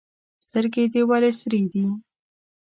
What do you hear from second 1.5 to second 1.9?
دي؟